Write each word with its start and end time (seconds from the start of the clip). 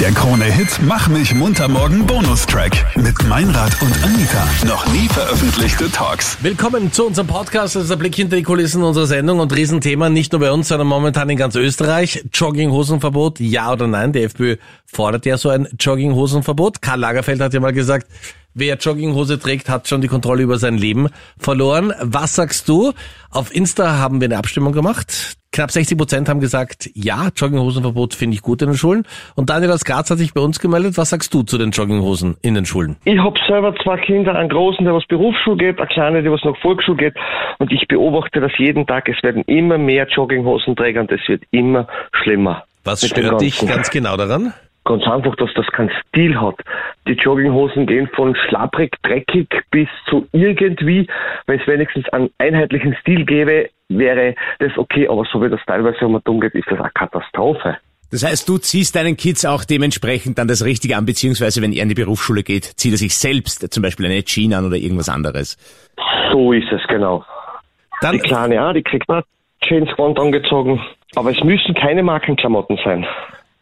Der 0.00 0.12
Krone-Hit 0.12 0.78
Mach 0.82 1.08
mich 1.08 1.34
munter 1.34 1.66
morgen 1.66 2.06
Bonustrack 2.06 2.96
mit 2.96 3.20
Meinrad 3.26 3.82
und 3.82 3.92
Anita. 4.04 4.46
Noch 4.64 4.86
nie 4.92 5.08
veröffentlichte 5.08 5.90
Talks. 5.90 6.38
Willkommen 6.40 6.92
zu 6.92 7.08
unserem 7.08 7.26
Podcast. 7.26 7.74
Das 7.74 7.82
ist 7.82 7.90
der 7.90 7.96
Blick 7.96 8.14
hinter 8.14 8.36
die 8.36 8.44
Kulissen 8.44 8.84
unserer 8.84 9.08
Sendung 9.08 9.40
und 9.40 9.52
Riesenthema 9.52 10.08
nicht 10.08 10.30
nur 10.30 10.40
bei 10.40 10.52
uns, 10.52 10.68
sondern 10.68 10.86
momentan 10.86 11.28
in 11.30 11.36
ganz 11.36 11.56
Österreich. 11.56 12.24
Jogginghosenverbot, 12.32 13.40
ja 13.40 13.72
oder 13.72 13.88
nein? 13.88 14.12
Die 14.12 14.22
FPÖ 14.22 14.58
fordert 14.86 15.26
ja 15.26 15.36
so 15.36 15.48
ein 15.48 15.66
Jogginghosenverbot. 15.80 16.80
Karl 16.80 17.00
Lagerfeld 17.00 17.40
hat 17.40 17.52
ja 17.52 17.58
mal 17.58 17.72
gesagt, 17.72 18.06
wer 18.54 18.76
Jogginghose 18.76 19.40
trägt, 19.40 19.68
hat 19.68 19.88
schon 19.88 20.00
die 20.00 20.08
Kontrolle 20.08 20.44
über 20.44 20.60
sein 20.60 20.78
Leben 20.78 21.08
verloren. 21.38 21.92
Was 22.00 22.36
sagst 22.36 22.68
du? 22.68 22.92
Auf 23.30 23.52
Insta 23.52 23.98
haben 23.98 24.20
wir 24.20 24.26
eine 24.26 24.38
Abstimmung 24.38 24.72
gemacht. 24.72 25.37
Knapp 25.58 25.72
60 25.72 25.98
Prozent 25.98 26.28
haben 26.28 26.38
gesagt, 26.38 26.88
ja, 26.94 27.30
Jogginghosenverbot 27.34 28.14
finde 28.14 28.36
ich 28.36 28.42
gut 28.42 28.62
in 28.62 28.68
den 28.68 28.76
Schulen. 28.76 29.02
Und 29.34 29.50
Daniel 29.50 29.72
aus 29.72 29.84
Graz 29.84 30.08
hat 30.08 30.18
sich 30.18 30.32
bei 30.32 30.40
uns 30.40 30.60
gemeldet. 30.60 30.96
Was 30.96 31.10
sagst 31.10 31.34
du 31.34 31.42
zu 31.42 31.58
den 31.58 31.72
Jogginghosen 31.72 32.36
in 32.42 32.54
den 32.54 32.64
Schulen? 32.64 32.94
Ich 33.04 33.18
habe 33.18 33.36
selber 33.48 33.74
zwei 33.82 33.96
Kinder, 33.96 34.36
einen 34.36 34.50
großen, 34.50 34.84
der 34.84 34.94
was 34.94 35.04
Berufsschule 35.06 35.56
geht, 35.56 35.78
eine 35.78 35.88
kleine, 35.88 36.22
die 36.22 36.30
was 36.30 36.44
noch 36.44 36.56
Volksschule 36.58 36.98
geht. 36.98 37.14
Und 37.58 37.72
ich 37.72 37.88
beobachte 37.88 38.38
das 38.38 38.52
jeden 38.56 38.86
Tag. 38.86 39.08
Es 39.08 39.20
werden 39.24 39.42
immer 39.48 39.78
mehr 39.78 40.06
Jogginghosenträger 40.06 41.00
und 41.00 41.10
es 41.10 41.26
wird 41.26 41.42
immer 41.50 41.88
schlimmer. 42.12 42.62
Was 42.84 43.04
stört 43.04 43.40
dich 43.40 43.58
ganz 43.66 43.90
genau 43.90 44.16
daran? 44.16 44.54
Ganz 44.84 45.02
einfach, 45.08 45.34
dass 45.34 45.50
das 45.56 45.66
keinen 45.72 45.90
Stil 46.06 46.40
hat. 46.40 46.54
Die 47.08 47.14
Jogginghosen 47.14 47.86
gehen 47.86 48.08
von 48.14 48.36
schlapprig, 48.36 48.94
dreckig 49.02 49.48
bis 49.70 49.88
zu 50.08 50.26
irgendwie. 50.32 51.06
Wenn 51.46 51.60
es 51.60 51.66
wenigstens 51.66 52.08
einen 52.10 52.30
einheitlichen 52.38 52.94
Stil 53.00 53.24
gäbe, 53.24 53.70
wäre 53.88 54.34
das 54.58 54.76
okay. 54.76 55.08
Aber 55.08 55.24
so 55.32 55.42
wie 55.42 55.48
das 55.48 55.60
teilweise 55.66 56.06
um 56.06 56.20
dumm 56.24 56.40
geht, 56.40 56.54
ist 56.54 56.70
das 56.70 56.78
eine 56.78 56.90
Katastrophe. 56.94 57.78
Das 58.10 58.24
heißt, 58.24 58.48
du 58.48 58.58
ziehst 58.58 58.96
deinen 58.96 59.16
Kids 59.16 59.44
auch 59.44 59.64
dementsprechend 59.64 60.38
dann 60.38 60.48
das 60.48 60.64
Richtige 60.64 60.96
an, 60.96 61.04
beziehungsweise 61.04 61.60
wenn 61.60 61.72
er 61.72 61.82
in 61.82 61.90
die 61.90 61.94
Berufsschule 61.94 62.42
geht, 62.42 62.64
zieht 62.64 62.92
er 62.92 62.98
sich 62.98 63.16
selbst 63.16 63.72
zum 63.72 63.82
Beispiel 63.82 64.06
eine 64.06 64.22
Jeans 64.22 64.54
an 64.54 64.66
oder 64.66 64.76
irgendwas 64.76 65.08
anderes. 65.08 65.56
So 66.32 66.52
ist 66.52 66.70
es, 66.72 66.80
genau. 66.88 67.24
Dann 68.00 68.12
Die 68.12 68.20
Kleine 68.20 68.64
auch, 68.64 68.72
die 68.72 68.82
kriegt 68.82 69.06
James 69.62 69.94
Bond 69.96 70.18
angezogen. 70.18 70.80
Aber 71.16 71.30
es 71.30 71.42
müssen 71.42 71.74
keine 71.74 72.02
Markenklamotten 72.02 72.78
sein. 72.84 73.06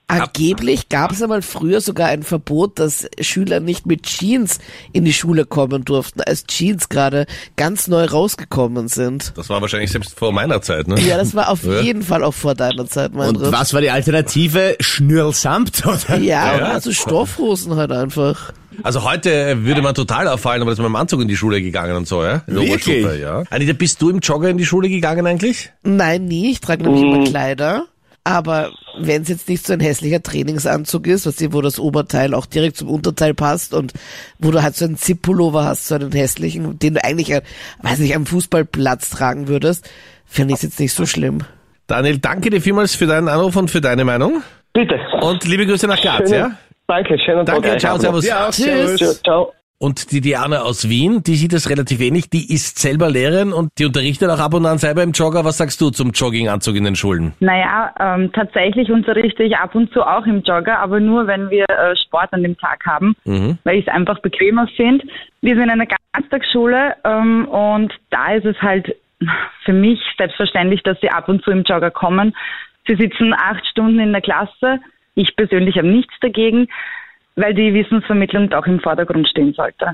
Angeblich 0.08 0.88
gab 0.88 1.10
es 1.10 1.20
einmal 1.20 1.42
früher 1.42 1.80
sogar 1.80 2.08
ein 2.08 2.22
Verbot, 2.22 2.78
dass 2.78 3.08
Schüler 3.20 3.58
nicht 3.58 3.86
mit 3.86 4.04
Jeans 4.04 4.60
in 4.92 5.04
die 5.04 5.12
Schule 5.12 5.44
kommen 5.44 5.84
durften, 5.84 6.20
als 6.20 6.44
Jeans 6.46 6.88
gerade 6.88 7.26
ganz 7.56 7.88
neu 7.88 8.04
rausgekommen 8.04 8.86
sind. 8.86 9.32
Das 9.36 9.48
war 9.48 9.60
wahrscheinlich 9.60 9.90
selbst 9.90 10.16
vor 10.16 10.32
meiner 10.32 10.62
Zeit, 10.62 10.86
ne? 10.86 11.00
Ja, 11.00 11.16
das 11.16 11.34
war 11.34 11.48
auf 11.48 11.64
Ja. 11.66 11.80
jeden 11.80 12.02
Fall 12.02 12.22
auch 12.22 12.34
vor 12.34 12.54
deiner 12.54 12.86
Zeit, 12.86 13.14
mein 13.14 13.30
Und 13.36 13.50
was 13.52 13.74
war 13.74 13.80
die 13.80 13.90
Alternative? 13.90 14.76
Schnürlsamt, 14.78 15.84
oder? 15.84 16.18
Ja, 16.18 16.56
Ja. 16.58 16.64
also 16.72 16.92
Stoffhosen 16.92 17.74
halt 17.74 17.90
einfach. 17.90 18.52
Also 18.82 19.02
heute 19.04 19.64
würde 19.64 19.82
man 19.82 19.94
total 19.94 20.28
auffallen, 20.28 20.62
aber 20.62 20.70
das 20.70 20.78
ist 20.78 20.82
mit 20.82 20.90
dem 20.90 20.96
Anzug 20.96 21.22
in 21.22 21.28
die 21.28 21.36
Schule 21.36 21.60
gegangen 21.62 21.96
und 21.96 22.06
so, 22.06 22.22
ja? 22.22 22.42
In 22.46 22.54
der 22.54 22.62
Wirklich? 22.68 23.04
Oberstufe, 23.04 23.20
ja. 23.20 23.42
Anita, 23.50 23.72
bist 23.72 24.00
du 24.02 24.10
im 24.10 24.20
Jogger 24.20 24.50
in 24.50 24.58
die 24.58 24.66
Schule 24.66 24.88
gegangen 24.88 25.26
eigentlich? 25.26 25.72
Nein, 25.82 26.26
nie. 26.26 26.50
Ich 26.52 26.60
trage 26.60 26.82
nämlich 26.84 27.02
immer 27.02 27.24
Kleider. 27.24 27.86
Aber 28.26 28.72
wenn 28.98 29.22
es 29.22 29.28
jetzt 29.28 29.48
nicht 29.48 29.64
so 29.64 29.72
ein 29.72 29.78
hässlicher 29.78 30.20
Trainingsanzug 30.20 31.06
ist, 31.06 31.26
was 31.26 31.36
dir, 31.36 31.52
wo 31.52 31.60
das 31.60 31.78
Oberteil 31.78 32.34
auch 32.34 32.44
direkt 32.44 32.76
zum 32.76 32.90
Unterteil 32.90 33.34
passt 33.34 33.72
und 33.72 33.92
wo 34.40 34.50
du 34.50 34.64
halt 34.64 34.74
so 34.74 34.84
einen 34.84 34.96
Zip-Pullover 34.96 35.64
hast, 35.64 35.86
so 35.86 35.94
einen 35.94 36.10
hässlichen, 36.10 36.76
den 36.80 36.94
du 36.94 37.04
eigentlich, 37.04 37.30
äh, 37.30 37.42
weiß 37.82 38.00
nicht, 38.00 38.16
am 38.16 38.26
Fußballplatz 38.26 39.10
tragen 39.10 39.46
würdest, 39.46 39.88
finde 40.24 40.54
ich 40.54 40.56
es 40.56 40.62
jetzt 40.64 40.80
nicht 40.80 40.92
so 40.92 41.06
schlimm. 41.06 41.42
Daniel, 41.86 42.18
danke 42.18 42.50
dir 42.50 42.60
vielmals 42.60 42.96
für 42.96 43.06
deinen 43.06 43.28
Anruf 43.28 43.54
und 43.54 43.70
für 43.70 43.80
deine 43.80 44.04
Meinung. 44.04 44.42
Bitte. 44.72 44.98
Und 45.20 45.44
liebe 45.44 45.64
Grüße 45.64 45.86
nach 45.86 46.00
Graz, 46.02 46.28
Schönen- 46.28 46.32
ja? 46.34 46.50
Danke, 46.88 47.16
schönen 47.24 47.46
Danke, 47.46 47.76
ciao, 47.78 47.96
servus. 47.96 48.26
Ja, 48.26 48.50
Tschüss. 48.50 49.00
noch. 49.00 49.22
Ciao. 49.22 49.52
Und 49.78 50.10
die 50.10 50.22
Diana 50.22 50.62
aus 50.62 50.88
Wien, 50.88 51.22
die 51.22 51.34
sieht 51.34 51.52
es 51.52 51.68
relativ 51.68 52.00
ähnlich, 52.00 52.30
die 52.30 52.52
ist 52.52 52.78
selber 52.78 53.10
Lehrerin 53.10 53.52
und 53.52 53.70
die 53.78 53.84
unterrichtet 53.84 54.30
auch 54.30 54.40
ab 54.40 54.54
und 54.54 54.64
an 54.64 54.78
selber 54.78 55.02
im 55.02 55.12
Jogger. 55.12 55.44
Was 55.44 55.58
sagst 55.58 55.80
du 55.82 55.90
zum 55.90 56.12
Jogginganzug 56.12 56.76
in 56.76 56.84
den 56.84 56.96
Schulen? 56.96 57.34
Naja, 57.40 57.92
ähm, 58.00 58.32
tatsächlich 58.32 58.90
unterrichte 58.90 59.42
ich 59.42 59.56
ab 59.56 59.74
und 59.74 59.92
zu 59.92 60.02
auch 60.02 60.24
im 60.24 60.42
Jogger, 60.42 60.78
aber 60.78 60.98
nur, 60.98 61.26
wenn 61.26 61.50
wir 61.50 61.66
äh, 61.68 61.94
Sport 61.96 62.32
an 62.32 62.42
dem 62.42 62.56
Tag 62.56 62.86
haben, 62.86 63.16
weil 63.24 63.78
ich 63.78 63.86
es 63.86 63.92
einfach 63.92 64.20
bequemer 64.20 64.66
finde. 64.76 65.06
Wir 65.42 65.56
sind 65.56 65.68
eine 65.68 65.86
Ganztagsschule 66.14 66.96
ähm, 67.04 67.46
und 67.48 67.92
da 68.10 68.32
ist 68.32 68.46
es 68.46 68.60
halt 68.62 68.96
für 69.64 69.72
mich 69.74 70.00
selbstverständlich, 70.16 70.82
dass 70.84 70.98
sie 71.00 71.10
ab 71.10 71.28
und 71.28 71.42
zu 71.42 71.50
im 71.50 71.64
Jogger 71.64 71.90
kommen. 71.90 72.34
Sie 72.86 72.94
sitzen 72.96 73.34
acht 73.34 73.66
Stunden 73.66 73.98
in 73.98 74.12
der 74.12 74.22
Klasse. 74.22 74.80
Ich 75.14 75.36
persönlich 75.36 75.76
habe 75.76 75.88
nichts 75.88 76.14
dagegen, 76.20 76.68
weil 77.36 77.54
die 77.54 77.72
Wissensvermittlung 77.72 78.50
doch 78.50 78.66
im 78.66 78.80
Vordergrund 78.80 79.28
stehen 79.28 79.52
sollte 79.54 79.92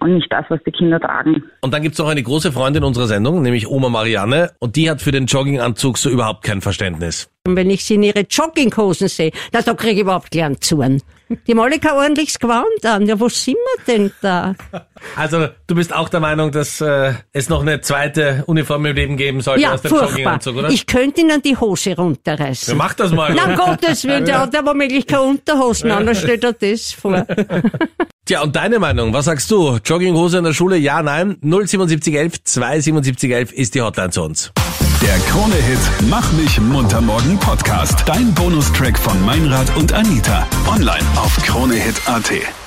und 0.00 0.14
nicht 0.14 0.32
das, 0.32 0.44
was 0.48 0.60
die 0.64 0.70
Kinder 0.70 1.00
tragen. 1.00 1.44
Und 1.60 1.74
dann 1.74 1.82
gibt's 1.82 1.98
noch 1.98 2.08
eine 2.08 2.22
große 2.22 2.52
Freundin 2.52 2.84
unserer 2.84 3.06
Sendung, 3.06 3.42
nämlich 3.42 3.68
Oma 3.68 3.88
Marianne, 3.88 4.50
und 4.58 4.76
die 4.76 4.90
hat 4.90 5.02
für 5.02 5.12
den 5.12 5.26
Jogginganzug 5.26 5.98
so 5.98 6.10
überhaupt 6.10 6.44
kein 6.44 6.60
Verständnis. 6.60 7.28
Und 7.46 7.56
wenn 7.56 7.70
ich 7.70 7.84
sie 7.84 7.94
in 7.94 8.02
ihre 8.02 8.20
Jogginghosen 8.28 9.08
sehe, 9.08 9.30
na, 9.52 9.62
da 9.62 9.74
kriege 9.74 9.94
ich 9.94 10.00
überhaupt 10.00 10.30
gern 10.30 10.60
Zorn. 10.60 11.02
Die 11.46 11.52
haben 11.52 11.60
alle 11.60 11.78
kein 11.78 11.92
ordentliches 11.92 12.38
Gewand 12.38 12.84
an. 12.84 13.06
Ja, 13.06 13.18
wo 13.18 13.28
sind 13.28 13.56
wir 13.56 13.94
denn 13.94 14.12
da? 14.22 14.54
Also 15.16 15.48
du 15.66 15.74
bist 15.74 15.94
auch 15.94 16.08
der 16.08 16.20
Meinung, 16.20 16.50
dass 16.50 16.80
äh, 16.80 17.14
es 17.32 17.48
noch 17.48 17.62
eine 17.62 17.80
zweite 17.80 18.44
Uniform 18.46 18.86
im 18.86 18.94
Leben 18.96 19.16
geben 19.16 19.40
sollte 19.40 19.62
Ja, 19.62 19.74
aus 19.74 19.82
dem 19.82 19.90
furchtbar. 19.90 20.08
Jogginganzug, 20.10 20.56
oder? 20.56 20.68
Ich 20.70 20.86
könnte 20.86 21.20
ihnen 21.20 21.42
die 21.42 21.56
Hose 21.56 21.90
ja, 21.90 21.96
runterreißen. 21.96 22.76
mach 22.76 22.94
das 22.94 23.12
mal. 23.12 23.34
Na, 23.34 23.44
um 23.46 23.56
Gottes 23.56 24.04
Willen, 24.04 24.24
der 24.24 24.40
hat 24.40 24.56
aber 24.56 24.74
möglich 24.74 25.06
keine 25.06 25.22
Unterhosen 25.22 25.90
an, 25.90 26.06
dann 26.06 26.14
stellt 26.14 26.44
er 26.44 26.52
das 26.54 26.92
vor. 26.92 27.26
Tja, 28.26 28.42
und 28.42 28.56
deine 28.56 28.78
Meinung, 28.78 29.12
was 29.12 29.26
sagst 29.26 29.50
du? 29.50 29.78
Jogginghose 29.84 30.38
in 30.38 30.44
der 30.44 30.54
Schule, 30.54 30.76
ja, 30.76 31.02
nein? 31.02 31.36
07711 31.42 32.38
27711 32.44 33.52
ist 33.52 33.74
die 33.74 33.82
Hotline 33.82 34.10
zu 34.10 34.22
uns. 34.22 34.50
Der 35.04 35.18
Krone-Hit 35.18 36.08
Mach 36.08 36.32
mich 36.32 36.58
munter 36.58 37.02
morgen 37.02 37.38
Podcast. 37.38 38.04
Dein 38.06 38.32
Bonustrack 38.32 38.98
von 38.98 39.22
Meinrad 39.26 39.76
und 39.76 39.92
Anita. 39.92 40.46
Online 40.66 41.04
auf 41.16 41.36
kronehit.at. 41.42 42.63